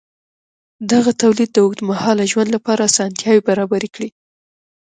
دغه 0.91 1.11
تولید 1.21 1.49
د 1.53 1.57
اوږدمهاله 1.63 2.25
ژوند 2.31 2.49
لپاره 2.55 2.87
اسانتیاوې 2.89 3.41
برابرې 3.49 3.89
کړې. 3.95 4.09